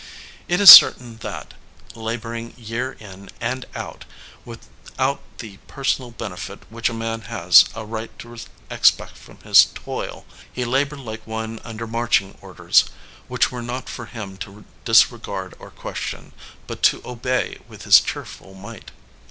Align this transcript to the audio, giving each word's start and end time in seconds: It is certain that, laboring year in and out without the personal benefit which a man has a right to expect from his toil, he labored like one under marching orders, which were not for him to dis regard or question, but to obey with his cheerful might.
It 0.47 0.59
is 0.59 0.71
certain 0.71 1.17
that, 1.17 1.53
laboring 1.93 2.55
year 2.57 2.93
in 2.93 3.29
and 3.39 3.65
out 3.75 4.03
without 4.45 5.21
the 5.37 5.57
personal 5.67 6.09
benefit 6.09 6.61
which 6.71 6.89
a 6.89 6.93
man 6.95 7.21
has 7.29 7.65
a 7.75 7.85
right 7.85 8.09
to 8.17 8.35
expect 8.71 9.15
from 9.15 9.37
his 9.41 9.65
toil, 9.75 10.25
he 10.51 10.65
labored 10.65 11.01
like 11.01 11.27
one 11.27 11.59
under 11.63 11.85
marching 11.85 12.35
orders, 12.41 12.85
which 13.27 13.51
were 13.51 13.61
not 13.61 13.89
for 13.89 14.07
him 14.07 14.37
to 14.37 14.65
dis 14.85 15.11
regard 15.11 15.53
or 15.59 15.69
question, 15.69 16.31
but 16.65 16.81
to 16.81 17.03
obey 17.05 17.59
with 17.67 17.83
his 17.83 17.99
cheerful 18.01 18.55
might. 18.55 18.89